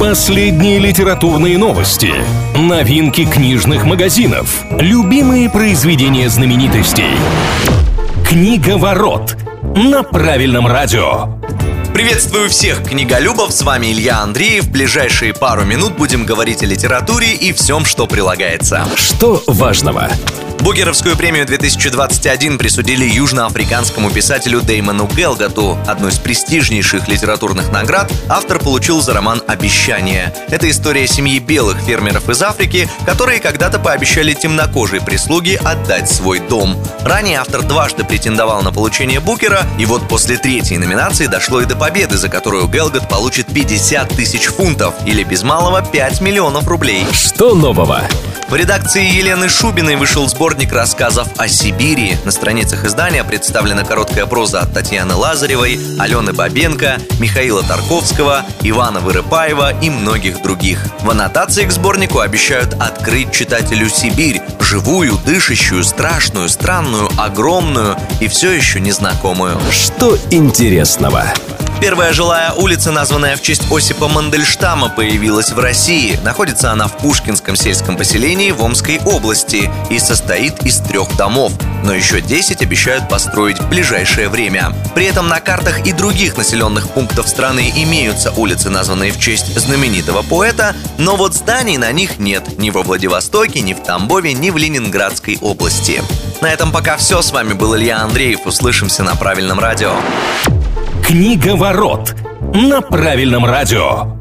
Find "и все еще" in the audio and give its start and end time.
68.18-68.80